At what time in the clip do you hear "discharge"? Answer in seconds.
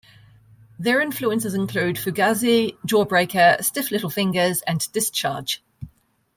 4.93-5.61